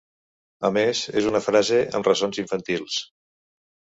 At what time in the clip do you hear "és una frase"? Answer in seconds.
1.21-1.81